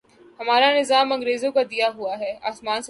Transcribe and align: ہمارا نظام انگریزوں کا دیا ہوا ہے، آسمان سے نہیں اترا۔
ہمارا 0.39 0.79
نظام 0.79 1.11
انگریزوں 1.11 1.51
کا 1.51 1.61
دیا 1.71 1.89
ہوا 1.95 2.19
ہے، 2.19 2.33
آسمان 2.41 2.55
سے 2.55 2.59
نہیں 2.59 2.69
اترا۔ 2.69 2.79